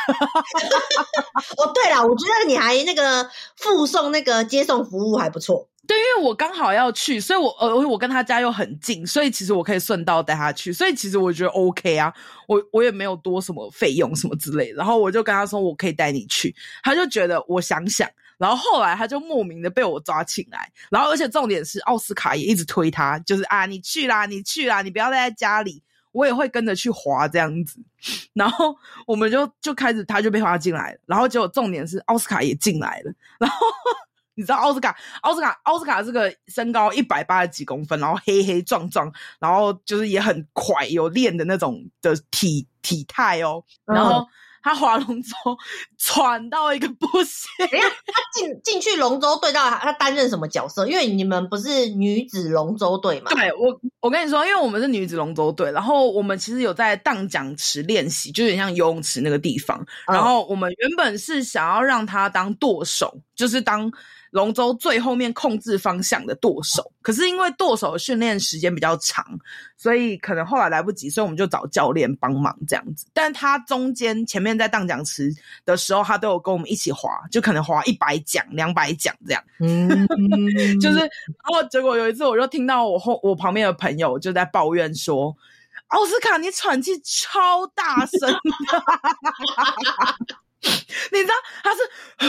[1.58, 5.68] 哦，对了，我觉得你还那个附送那个接送服务还不错。
[5.86, 12.10] 对，因为我刚好要去，所以我呃，我跟他家又很近，所以其实我可以顺道带他去，所以其实我觉得 OK 啊，
[12.48, 25.82] 我我也没有多什么费用什么之类的，然后我就跟他说我可以带你去，他就觉得我想想，然后后来他就莫名的被我抓起来，然后而且重点是奥斯卡也一直推他，就是啊你去啦，你去啦，你不要待在家里，
[26.16, 27.78] 我也会跟着去滑这样子，
[28.32, 28.74] 然后
[29.06, 33.56] 我们就就开始他就被滑进来了，然后结果重点是奥斯卡也进来了， 然后。
[34.38, 44.26] 你知道奥斯卡，奥斯卡，奥斯卡这个身高一百八十几公分，然后黑黑壮壮，然后就是也很快，有练的那种的体体态哦，然后。
[44.66, 45.32] 嗯他划龙舟
[45.96, 47.48] 喘到一个不行。
[47.70, 50.84] 等下，他进进去龙舟队，到他担任什么角色？
[50.88, 53.30] 因为你们不是女子龙舟队嘛？
[53.30, 59.80] 对，我，我跟你说，因为我们是女子龙舟队，然后我们其实有在荡桨池练习，就有点像游泳池那个地方。
[60.08, 63.88] 然后我们原本是想要让他当舵手，就是当。
[64.36, 69.24] 龙舟最后面控制方向的舵手，可是因为舵手的训练时间比较长，
[69.78, 73.06] 所以可能后来来不及，所以我们就找教练帮忙这样子。
[73.14, 79.42] 但他中间前面在荡奖池的时候，他都有跟我们一起划，就可能划一百桨、两百桨这样。
[79.58, 80.06] 嗯，
[80.80, 81.10] 就是，然
[81.44, 85.34] 后结果有一次，我就听到我后我旁边的朋友就在抱怨说
[85.88, 88.38] ：“奥斯卡，你喘气超大声的。”
[91.12, 91.80] 你知道他是，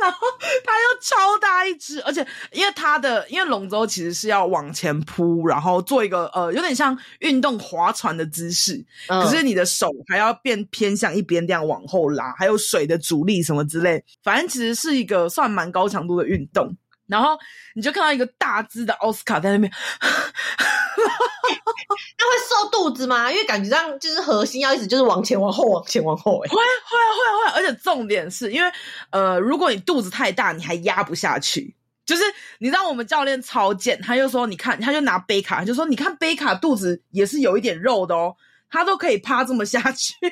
[0.00, 0.26] 然后
[0.64, 16.76] 他又超大一只，而且因为他的因为龙舟其实是要往前扑，然后做一个呃有点像运动划船的姿势，可是你的手还要变偏向一边这样往后拉，还有水的阻力什么之类，反正其实是一个算蛮高强度的运动。
[17.08, 17.36] 然后
[17.74, 19.70] 你就看到一个大只的奥斯卡在那边。
[22.18, 23.30] 那会瘦肚子吗？
[23.30, 28.72] 因为感觉上就是核心要一直就是往前往后往前往后，欸，哎，会会会会，而且重点是因为
[29.10, 31.74] 呃，如果你肚子太大，你还压不下去。
[32.04, 32.24] 就是
[32.58, 38.34] 你知道我们教练超贱，他就说你看，他就拿杯卡，就说你看杯卡肚子也是有一点肉的哦，
[38.68, 40.14] 他都可以趴这么下去。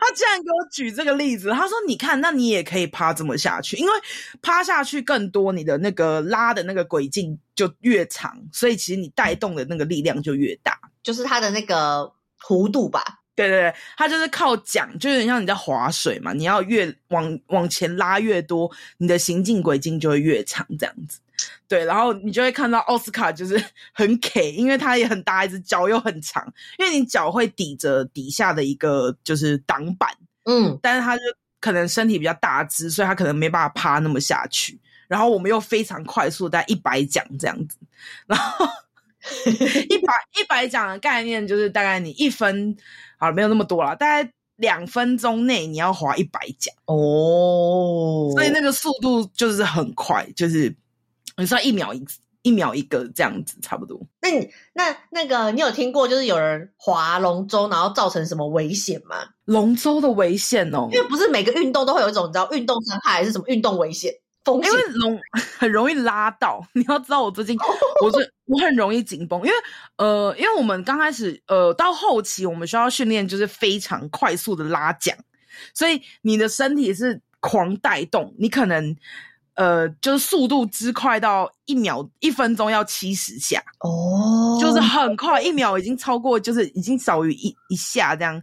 [0.00, 3.92] 他竟然给我举这个例子，他说：“你看，那你也可以趴这么下去，因为
[4.40, 12.08] 趴下去更多，你的那个拉的那个轨径就越长，所以其实你带动的那个力量就越大，就是它的那个
[12.40, 13.02] 弧度吧。”
[13.36, 21.20] 对对对，它就是靠桨，就有点像你在划水嘛，你要越往往前拉越多，你的行进轨迹就会越长，这样子。
[21.68, 30.10] 对，然后你就会看到奥斯卡就是很 K，因为它也很大一只，脚又很长，因为你脚会抵着底下的一个就是挡板，
[30.44, 31.22] 嗯，但是它就
[31.60, 34.80] 可能身体比较大只，所以它可能没办法趴那么下去。
[35.08, 37.78] 然后我们又非常快速，大概一百桨这样子，
[38.26, 38.66] 然后
[39.88, 42.76] 一百一百桨的概念就是大概你一分。
[43.18, 50.76] 好了，没有那么多了，大概两分钟内你要划一百桨哦，所以那个速度就是很快，就是
[51.38, 52.04] 你说一秒一
[52.42, 53.98] 一秒一个这样子，差不多。
[54.20, 59.16] 那你那那个你有听过就是有人划龙舟然后造成什么危险吗？
[59.46, 64.12] 龙舟的危险哦，因为不是每个运动都会有一种你知道运动伤害还是什么运动危险。
[64.54, 65.20] 因为容
[65.58, 67.56] 很容易拉到， 你要知道我最近，
[68.02, 69.52] 我是我很容易紧绷，因为
[69.96, 75.16] 呃，因为我们刚开始呃到后期，我们需要训练就是非常快速的拉桨，
[75.74, 78.96] 所以你的身体是狂带动，你可能
[79.54, 88.40] 呃就是速度之快到一秒一分钟要七十下哦，就是很快，一秒已经超过，就是已经少于一一下这样，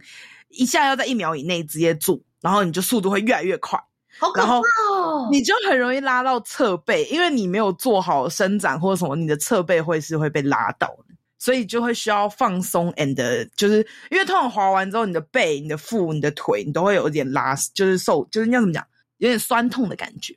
[0.48, 3.80] 一下要在一秒以内直接做，然后你就速度会越来越快。
[4.18, 5.28] 好可怕哦！
[5.30, 12.92] 你就很容易拉到侧背，因为你没有做好伸展或者什么，你的侧背会是会被拉到的，所以就会需要放松。
[12.92, 18.86] and 就是因为通常滑完之后，你的背、你的腹、你的腿，你都会有一点拉，就是受，就是要怎么讲，
[19.18, 20.36] 有点酸痛的感觉。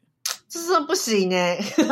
[0.49, 1.75] 这是不行哎、欸！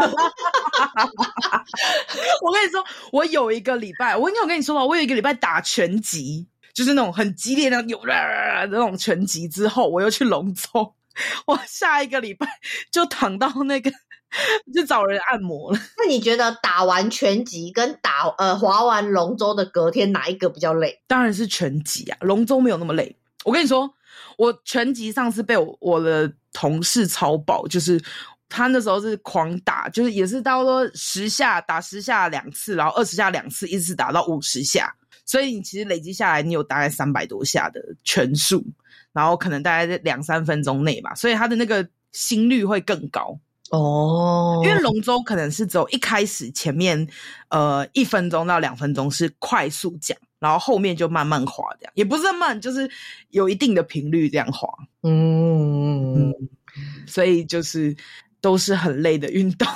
[2.41, 8.13] 我跟你说，我有一个礼拜，我应该有跟你说吧，我有一个礼拜打拳击，就是那种很激烈的有的
[8.71, 10.93] 那种拳击之后，我又去龙舟。
[11.45, 12.47] 我下一个礼拜
[12.91, 13.91] 就躺到那个，
[14.73, 15.80] 就找人按摩了。
[15.97, 21.01] 那你觉得打完拳击跟打呃划完龙舟的隔天哪一个比较累？
[21.08, 23.15] 当然是拳击啊，龙舟没有那么累。
[23.43, 23.93] 我跟你说，
[24.38, 28.01] 我拳击上次被我我的同事超爆，就是
[28.49, 34.93] 他那时候是狂打，就是也是到说十下打十下两次，然后二十下两次，一直打到五十下。
[35.25, 38.63] 所以你其实累积下来，你有大概三百多下的拳数。
[39.15, 43.39] 然后可能大概在两三分钟内吧，所以他的那个心率会更高
[43.71, 47.08] 哦，因为龙舟可能是只有一开始前面
[47.47, 52.91] 呃一分钟到两分钟是快速讲，然后后面就慢慢滑，这样也不是慢，就是
[53.30, 54.67] 有一定的频率这样滑。
[55.01, 56.34] 嗯嗯，
[57.08, 57.95] 所以就是
[58.41, 59.65] 都是很累的运动。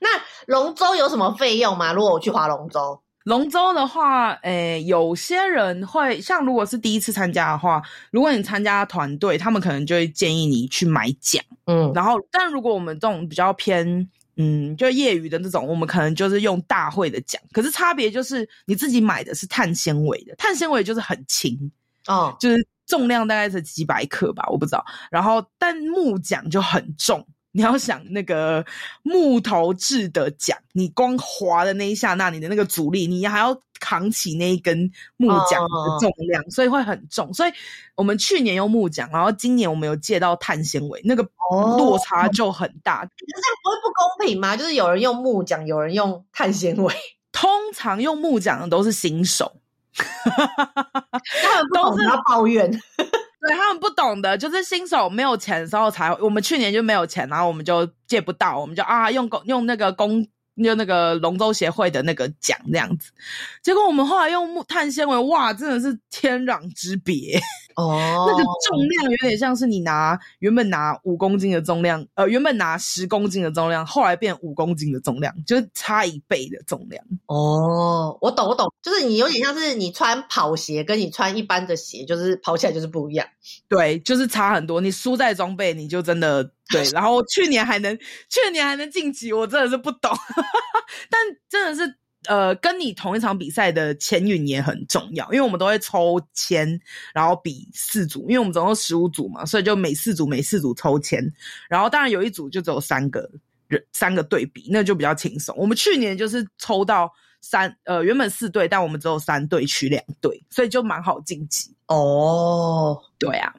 [0.00, 0.08] 那
[0.46, 1.92] 龙舟有什么费用吗？
[1.92, 3.02] 如果我去划龙舟？
[3.28, 21.70] 龙舟的话，诶、欸，有些人会像，如果是第一次参加的话，如果你参加团队，他们可能就会建议你去买桨，嗯，然后，但如果我们这种比较偏，嗯，就业余的那种，我们可能就是用大会的桨，可是差别就是你自己买的是碳纤维的，碳纤维就是很轻，
[22.06, 27.22] 哦，就是重量大概是几百克吧，我不知道，然后但木桨就很重。
[27.58, 28.64] 你要想那个
[29.02, 37.34] 木头制的桨，你光划的那一下，那你的那个阻力，你还要扛起那一根木桨的重量，哦、所以会很重。
[37.34, 37.52] 所以
[37.96, 43.00] 我们去年用木桨，然后今年我们有借到碳纤维，那个落差就很大。
[43.00, 44.56] 可是这样不会不公平吗？
[44.56, 46.94] 就是有人用木桨，有人用碳纤维。
[47.32, 49.56] 通常用木桨的都是新手，
[49.94, 52.70] 他们都是要抱怨。
[53.40, 56.12] 对，他们不懂的，就是新手没有钱的时候才。
[56.14, 63.12] 我们去年就没有钱，然后我们就借不到，我们就啊用公用那个公用那个龙舟协会的那个奖那样子。
[63.62, 67.40] 结果我们后来用木碳纤维，哇，真的是天壤之别。
[67.78, 77.00] 哦，那个重量有点像是你拿原本拿五公斤的重量，呃，原本拿十公斤的重量，后来变五公斤的重量，就是差一倍的重量。
[77.26, 83.24] 哦，我懂，我懂，就是你有点像是你穿跑鞋跟你穿一般的鞋，就是跑起来就是不一样。
[83.68, 84.80] 对，就是差很多。
[84.80, 86.82] 你输在装备，你就真的对。
[86.92, 87.96] 然后去年还能，
[88.28, 90.10] 去年还能晋级，我真的是不懂，
[91.08, 91.96] 但真的是。
[92.28, 96.78] 呃，跟你同一场比赛的签运也很重要，因为我们都会抽签，
[97.14, 101.24] 然后比四组，因为我们总共十五组嘛，所以就每四组每四组抽签，
[101.70, 103.28] 然后当然有一组就只有三个
[103.66, 105.56] 人，三个对比，那就比较轻松。
[105.56, 107.10] 我们去年就是抽到
[107.40, 111.74] 三，呃，原本四队，但我们只有三队取两队，所以就蛮好晋级。
[111.86, 113.54] 哦，对啊，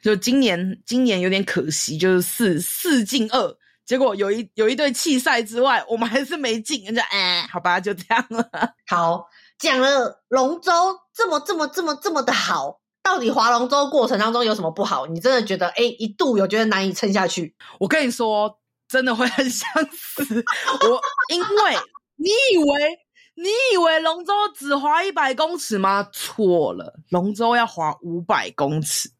[0.00, 3.56] 就今年今年有点可惜，就是四四进二。
[3.88, 8.46] 结果有一有一对弃赛之外，我们还是没进，人家哎，好吧，就这样了。
[8.86, 9.26] 好，
[9.58, 10.70] 讲了龙舟
[11.14, 15.06] 这么这么这么这么的好，到底划龙舟过程当中有什么不好？
[15.06, 17.56] 你真的觉得哎，一度有觉得难以撑下去？
[17.80, 20.44] 我跟你说，真的会很想死。
[20.86, 21.00] 我
[21.32, 21.76] 因为
[22.16, 22.98] 你以为
[23.36, 26.06] 你以为龙舟只划一百公尺吗？
[26.12, 29.10] 错了，龙舟要划五百公尺。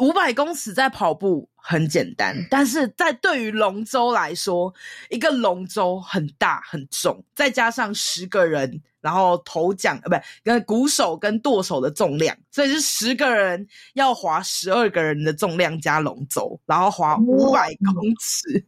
[0.00, 4.74] 五百公尺在跑步很简单，但是在对于龙舟来说，
[5.10, 18.66] 一个龙舟很大很重，再加上十个人，然后头桨呃，不，跟鼓手跟舵手的重量，所以是十个人要划十二个人的重量加龙舟，然后划五百公尺，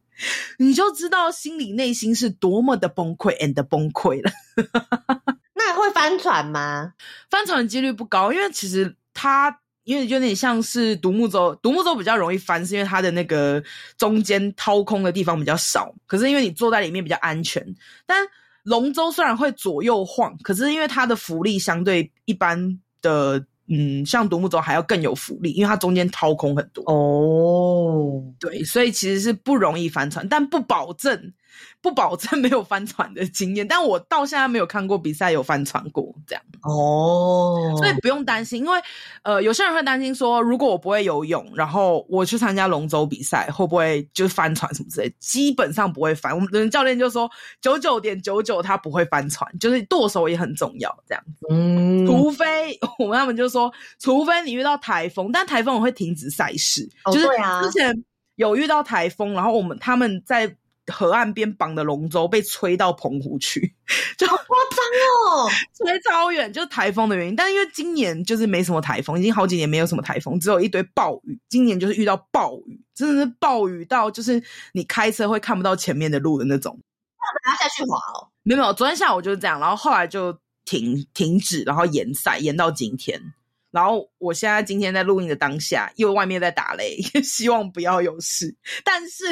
[0.58, 4.30] 你就知道心里内心是多么的崩溃 and 崩溃了。
[5.54, 6.94] 那会翻船吗？
[7.28, 9.60] 翻船的几率不高，因为其实它。
[9.84, 13.62] 因为有点像是独木舟，独木舟比较容易翻，是因为它的那个
[13.96, 15.94] 中间掏空的地方比较少。
[16.06, 17.62] 可是因为你坐在里面比较安全。
[18.06, 18.26] 但
[18.62, 26.82] 龙舟虽然会左右晃，可是因为它的浮力相对一般的，嗯，像独木舟还要更有浮力，因为它中间掏空很多。
[26.90, 31.32] 哦，对，所以其实是不容易翻船，但不保证。
[31.80, 38.80] 不保证没有翻船的经验，但我到现在没有看过比赛有翻船过这样哦，所以不用担心，因为
[39.22, 45.14] 呃，有些人会担心说，如果我不会游泳，然后我去参加龙舟比赛，会不会就是翻船什么之类？
[45.20, 46.34] 基本上不会翻。
[46.34, 51.46] 我们的教练就说九九点九九他不会翻船，就是舵手也很重要这样子。
[51.50, 56.88] 嗯，除非我们他们就说，除非你遇到台风，但台风我会停止赛事。
[57.04, 57.26] 哦，就是
[57.62, 58.04] 之前
[58.36, 60.56] 有遇到台风，然后我们他们在。
[60.92, 63.74] 河岸边绑的龙舟被吹到澎湖去，
[64.18, 67.34] 就好夸张哦， 吹超远，就是台风的原因。
[67.34, 71.38] 但因为今年就是没什么台风，已经好几年没有什么台风，只有一堆暴雨。
[71.48, 74.42] 今年就是遇到暴雨，真的是暴雨到就是
[74.72, 76.76] 你开车会看不到前面的路的那种。
[76.76, 78.28] 那我们要下去滑哦？
[78.42, 83.32] 没有没有，昨天下午就是这样，然后后来就停停止，然后延赛延到今天。
[83.74, 88.54] 然后我现在今天在录音的当下，因为外面在打雷， 希望不要有事。
[88.84, 89.24] 但是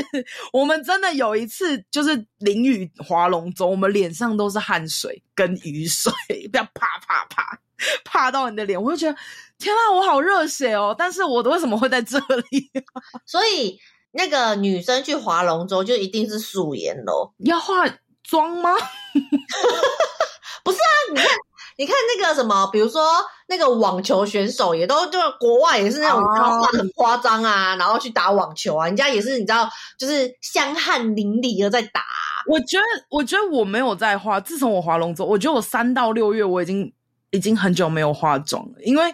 [0.52, 6.12] 我们真的有一次就是淋雨划龙舟，我们脸上都是汗水跟雨水，
[6.50, 7.56] 不要啪啪啪
[8.04, 9.16] 啪到你的脸，我就觉得
[9.58, 10.92] 天啊，我好热血哦！
[10.98, 12.18] 但是我为什么会在这
[12.50, 12.68] 里？
[13.24, 13.78] 所以
[14.10, 17.32] 那个女生去划龙舟就一定是素颜喽？
[17.44, 17.88] 要化
[18.24, 18.74] 妆吗？
[20.64, 21.28] 不是啊，你看。
[21.82, 23.02] 你看那个什么，比如说
[23.48, 29.68] 那个网球选手，也都就是国外也是那种画的很夸张啊，然后去打网球啊，人家也是你知道，
[29.98, 32.02] 就是香汗淋漓的在打。
[32.46, 36.92] 我觉得，我觉得我没有在化，自从我划龙舟，我觉得我三到六月我已经
[37.32, 39.12] 已经很久没有化妆了，因为。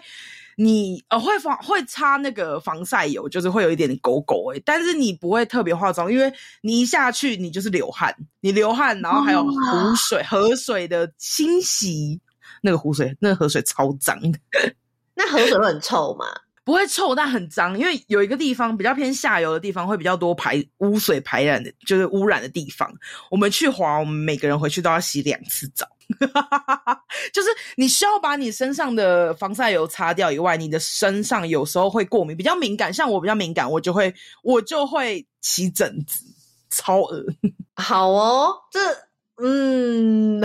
[0.61, 12.19] 你呃会防会擦那个防晒油，就是会有一点点狗狗诶，但是你不会特别化妆，因为你一下去你就是流汗，你流汗，然后还有湖水、河水的清洗，
[12.61, 14.39] 那个湖水那个河水超脏的，
[15.15, 16.25] 那河水会很臭吗？
[16.65, 22.87] 不会臭，但很脏，因为有一个地方比较偏下游的地方会比较多排污水排染的，就是污染的地方。
[23.31, 25.87] 我们去滑，我们每个人回去都要洗两次澡。
[27.33, 32.93] 就是你需要把你身上的防晒油擦掉以外，你的身上有时候会过敏，比较敏感。
[32.93, 36.23] 像我比较敏感，我就会我就会起疹子，
[36.69, 37.25] 超恶。
[37.77, 38.79] 好哦，这
[39.41, 40.39] 嗯，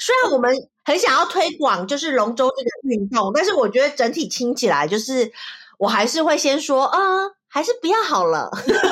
[0.00, 0.52] 虽然我们
[0.86, 5.32] 很想要推广就是龙舟这个运动，但是我觉得整体听起来就是
[5.78, 8.48] 我还是会先说，嗯，还是不要好了。
[8.54, 8.82] 不知道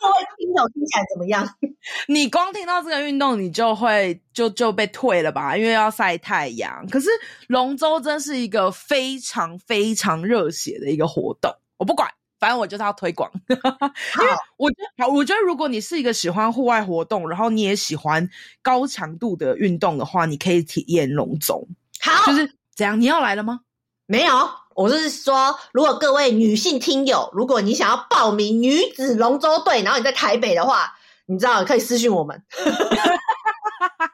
[0.00, 1.46] 各位听友听起来怎么样？
[2.06, 5.56] 你光听到这个运动，你就会就就被退了吧？
[5.56, 6.86] 因为要晒太阳。
[6.88, 7.08] 可是
[7.48, 11.52] 龙舟真是一个非常非常热血的一个活动。
[11.76, 12.08] 我不管，
[12.38, 13.30] 反正我就是要推广。
[13.48, 18.28] 因为我觉得，好，我觉得如果你是一个喜欢户外活动，然后你也喜欢
[18.62, 21.66] 高强度的运动的话，你可以体验龙舟。
[22.00, 23.00] 好，就是怎样？
[23.00, 23.60] 你要来了吗？
[24.06, 30.92] 没有，我是说，如果各位女性听友，如果你想要报名女子龙舟队，然后你在台北的话。
[31.28, 32.40] 你知道可以私信我们，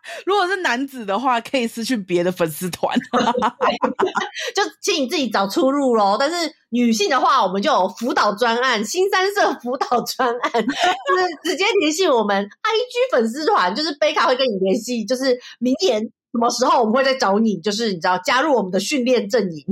[0.27, 2.99] 如果是男子的话，可以私去别的粉丝团，
[4.55, 6.17] 就请你自己找出路喽。
[6.19, 19.65] 但是女性的话，我们就有辅导专案，新三社辅导专案，就是直接联系我们 IG 粉丝团，就是贝卡会跟你联系，就是明年什么时候我们会再找你，就是你知道加入我们的训练阵营。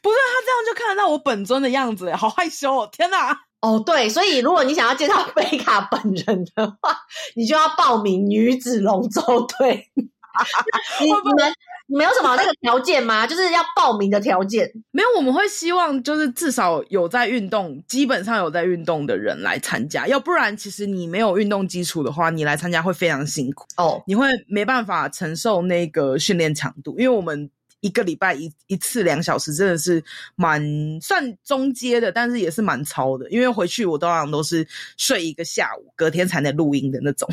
[0.00, 2.88] 不是他这样就看得到我本尊的样子，好害羞哦！
[2.92, 3.36] 天哪！
[3.64, 6.94] 哦，对，所以如果你想要见到贝卡本人的话，
[7.34, 9.22] 你就要报名女子龙舟
[9.58, 9.88] 队。
[11.00, 11.54] 你们
[11.86, 13.26] 你们有什么那个条件吗？
[13.26, 14.70] 就是要报名的条件？
[14.90, 27.50] 没有，我们会希望就是至少有在运动，基本上有在运动的人来参加，要不然其实你没有运动基础的话，你来参加会非常辛苦哦，你会没办法承受那个训练强度，因为我们。
[27.84, 30.02] 一个礼拜一一次两小时，真的是
[30.36, 30.62] 蛮
[31.02, 33.28] 算中阶的，但是也是蛮超的。
[33.28, 34.66] 因为回去我通常都是
[34.96, 37.28] 睡一个下午，隔天才能录音的那种。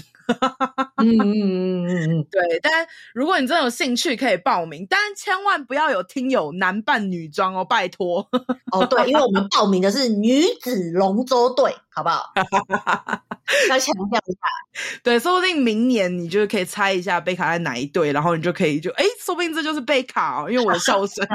[0.98, 2.60] 嗯嗯嗯嗯嗯， 对。
[2.62, 8.28] 但如果你真的有兴趣，可以报名，但千万不要有听友男扮女装哦，拜托。
[8.74, 12.32] 哦，对，因为我们报名的是女子龙舟队，好不好？
[13.70, 14.40] 要强调一下。
[15.04, 20.50] 对，说不定明年你就可以猜一下贝卡在哪一队，然后你就可以就哎，说不定这就是贝卡哦。
[20.50, 21.28] 因为我的笑声，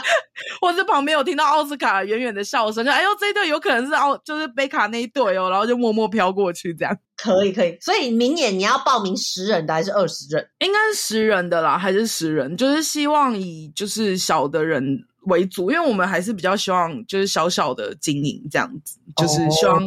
[0.60, 7.76] 或者旁边有听到奥斯卡远远的笑声，就哎呦，这一队有可能是奥，就是贝卡那一队哦，然后就默默飘过去，这样可以可以。
[7.80, 10.48] 所以明年你要报名十人的还是二十人？
[10.60, 12.56] 应该是十人的啦，还是十人？
[12.56, 15.04] 就是希望以就是小的人。
[15.26, 19.80] 为主，因为我们还是比较希望就是小小的经营这样子，就是希望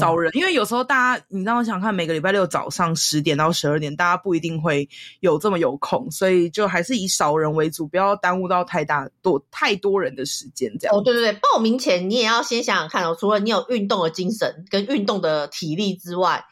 [0.00, 0.30] 少人。
[0.30, 0.36] Oh, oh.
[0.36, 4.88] 因为有时候大家，你让我想看每个礼拜六早上十点到十二点，大家不一定会
[5.20, 10.94] 有这么有空，所以就还是以少人为主，不要耽误到太大多太多人的时间这样。
[10.94, 16.44] 哦，oh, 对对对，报名前你也要先想想看哦，除了你有运动的精神跟运动的体力之外。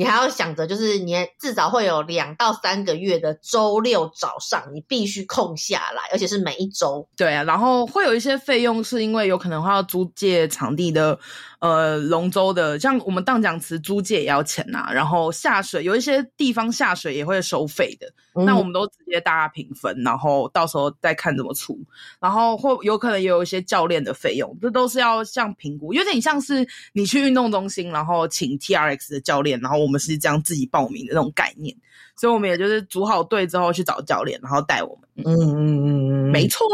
[0.00, 7.06] 你还要想着，就是你至少会有两到三个月的周六早上，你必须空下来，而且是每一周。
[7.14, 11.18] 对啊，然后会有一些费用，是因为有可能会要租借场地的。
[11.60, 21.78] 呃，龙舟的，像我们荡桨池租借也要钱呐、啊，然后下水有一些地方下水也会收费的，嗯、那我们都直接大家平分，然后到时候再看怎么出，
[22.18, 31.76] 然后或有可能也有一些教练的费用，这都是要像评估，有点像是你去运动中心，然后请 TRX 的教练，然后我们是这样自己报名的那种概念，
[32.16, 35.09] 所以我们也就是组好队之后去找教练，然后带我们。
[35.26, 36.66] 嗯嗯嗯嗯，没错，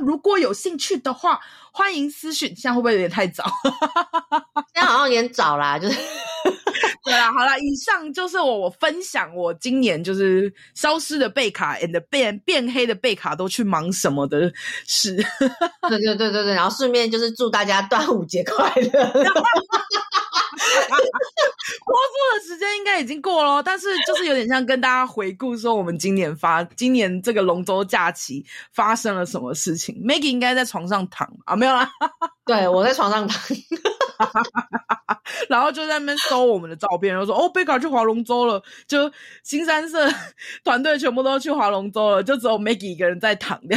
[0.00, 1.40] 如果有兴趣的话。
[1.72, 3.44] 欢迎私讯，现在会不会有点太早？
[4.74, 5.96] 现在好像有点早啦，就是
[7.04, 14.52] 对啦，好啦，以上就是我我分享我今年就是消失的贝卡 and 变变黑的贝卡都去忙什么的
[14.84, 15.14] 事。
[15.88, 19.12] 对对对对对，然后顺便就是祝大家端午节快乐。
[21.86, 29.94] 播出的时间应该已经过了，但是就是有点像跟大家回顾说我们今年发今年这个龙舟假期发生了什么事情。
[30.04, 31.90] Maggie 应该在床上躺啊，没有啦，
[32.44, 33.40] 对，我在床上躺。
[35.48, 39.10] 然后就在那边搜我们的照片，然后说哦，贝卡去划龙舟了，就
[39.42, 40.06] 新三社
[40.62, 43.76] 团队全部都去划龙舟了，就只有 Maggie 一个人在躺着。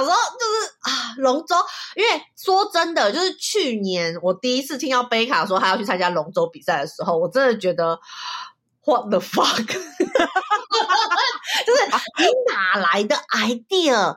[0.00, 1.54] 我想说，就是啊，龙舟，
[1.96, 7.98] 因为说真的，就是去年我第一次听到贝卡说他要去参加龙舟比赛的时候，我真的觉得
[8.84, 9.76] What the fuck， 就
[11.76, 11.84] 是
[12.18, 14.16] 你哪来的 idea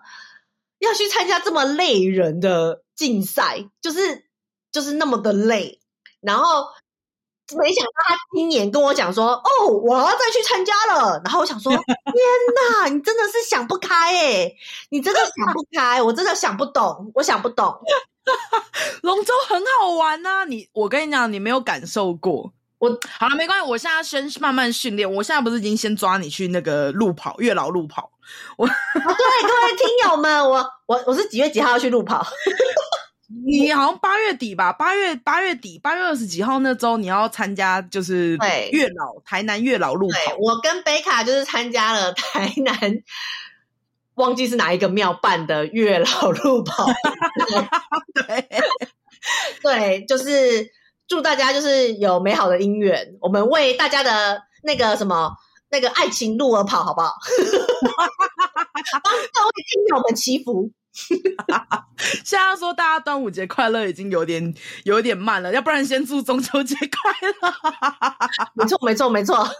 [0.79, 3.69] 要去参加这么累人的竞赛？
[3.81, 4.29] 就是
[4.71, 5.81] 就是那么的累。
[6.21, 6.67] 然后
[7.57, 11.83] 没想到他今年跟我讲说：“哦，我要再去参加了。”然后我想说：“天
[12.83, 14.55] 哪，你真的是想不开诶，
[14.89, 17.77] 你真的想不开，我真的想不懂，我想不懂。
[19.01, 22.51] 龙舟很好玩呐、啊，你我跟你讲，你没有感受过。
[22.77, 22.89] 我
[23.19, 25.11] 好了，没关系，我现在先慢慢训练。
[25.11, 28.11] 我现在不是已经先抓你去那个路跑，月老路跑。
[28.57, 32.25] 我、哦、对各位听友们，我我我是几月几号要去路跑？”
[33.45, 38.35] 你好像八月底吧，八月八月底，八月二十几号那周你要参加，就是
[38.71, 40.35] 月老台南月老路跑。
[40.39, 42.77] 我跟贝卡就是参加了台南，
[44.15, 46.87] 忘记是哪一个庙办的月老路跑。
[48.27, 48.47] 对
[49.63, 50.69] 对，就是
[51.07, 55.31] 祝大家就是有美好的姻缘，我们为大家的那个什么
[55.69, 57.15] 那个爱情路而跑，好不好？
[59.03, 60.71] 帮各位听友们祈福。
[62.25, 67.33] 现在说大家端午节快乐已经有点有点慢了，要不然先祝中秋节快乐。
[68.53, 69.47] 没错，没错，没错。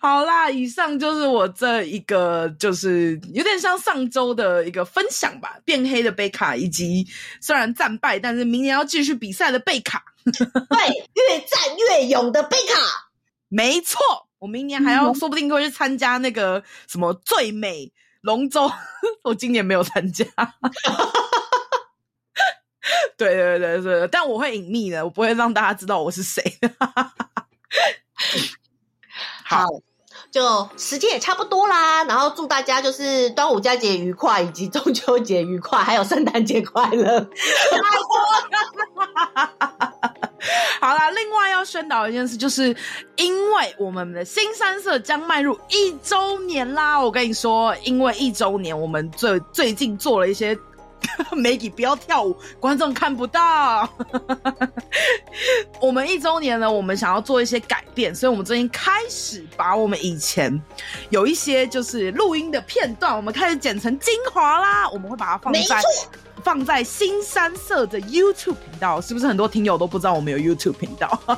[0.00, 5.58] 好啦，以上就是我这一个，就是有点像上周的一个分享吧。
[5.64, 7.06] 变黑的贝卡，以及
[7.40, 10.02] 虽然战败，但是明年要继续比赛的贝卡。
[10.24, 10.32] 对，
[11.14, 13.10] 越战越勇的贝卡。
[13.48, 14.00] 没错，
[14.38, 17.92] 我明年还要说不定会去参加那个什么最美。
[18.26, 18.70] 龙舟，
[19.22, 20.24] 我今年没有参加。
[23.16, 26.42] 对对对对，但我会隐秘的，我不会让大家知道我是谁。
[29.44, 29.68] 好，好，
[30.30, 37.30] 就时间也差不多啦，然后祝大家就是端午佳节愉快，以及中秋节愉快，还有圣诞节快乐。
[40.80, 42.74] 好啦，另外要宣导一件事，就是
[43.16, 47.00] 因为我们的新三色将迈入一周年啦。
[47.00, 50.56] 我跟你说，因为一周年，我们最最近做了一些。
[51.30, 53.88] Maggie 不要跳舞，观众看不到。
[55.80, 60.60] 我们一周年呢，我们想要做一些改变，所以我们最近开始把我们以前
[61.10, 64.88] 有一些就是录音的片段，我们开始剪成精华啦。
[64.90, 65.60] 我们会把它放在
[66.46, 71.20] 放在新三社的 YouTube 频道，是不是很多听友都不知道我们有 YouTube 频道？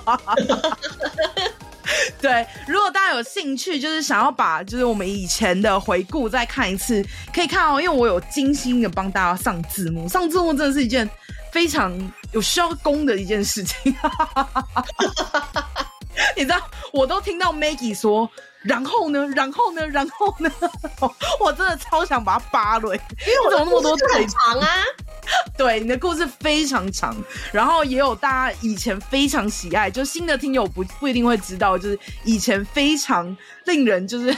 [2.20, 7.02] 对，如果大家有兴趣，就是想要把就是我们以前的回顾再看一次，
[7.32, 7.80] 可以看哦。
[7.80, 11.08] 因为我有精心的帮大家上字幕，上字幕真的是一件
[11.50, 11.90] 非常
[12.32, 13.96] 有需要功的一件事情。
[16.38, 16.60] 你知道，
[16.92, 18.30] 我都听到 Maggie 说，
[18.62, 20.48] 然后呢，然后呢，然后呢，
[21.40, 24.68] 我真的超想把它扒了，因为我怎么那么多腿长啊？
[25.58, 27.16] 对，你的故事非常长，
[27.50, 34.34] 然后也有大家以前非常喜爱，就新的听友不不一定会知道，就是以前非常令人就是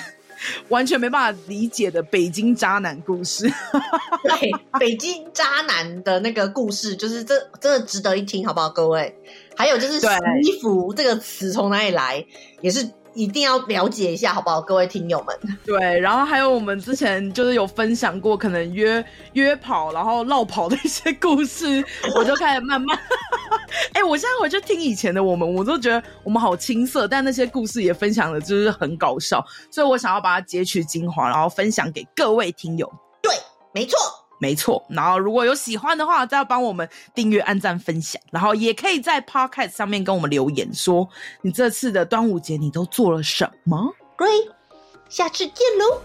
[0.68, 3.44] 完全没办法理解的北京渣男故事。
[4.24, 9.14] 对，北京渣男的那个故事，就是这真的值得一听，好不好，各位？
[9.56, 10.06] 还有就是“洗
[10.42, 12.24] 衣服”这个词从哪里来，
[12.60, 12.90] 也是。
[13.12, 15.36] 一定要了解一下，好不好，各位听友们？
[15.66, 21.84] 对，然后还有我们之前就是有分享过，可能约 约跑，然后绕跑的一些故事，
[22.14, 22.96] 我就开始慢慢，
[23.94, 32.88] 哎、欸，我现在回去听以前的我们，我都觉得我们好青涩，但那些故事也分享的就是很搞笑，所以我想要把它截取精华，然后分享给各位听友。
[33.20, 33.34] 对，
[33.74, 33.98] 没错。
[34.40, 41.08] 没错，然后如果有喜欢的话，再要帮我们订阅、按赞、分享，然后也可以在 Podcast 上面跟我们留言，说
[41.42, 43.94] 你这次的端午节你都做了什么？
[44.18, 44.26] 对，
[45.08, 46.00] 下次见喽！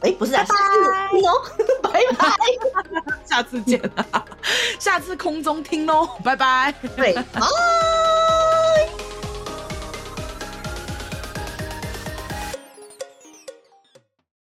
[0.00, 1.18] 哎，不是啊，拜拜。
[1.18, 1.30] 喽，
[1.82, 2.26] 拜拜，
[3.24, 3.80] 下次见，
[4.78, 7.46] 下次空中听喽，拜拜，对，哦。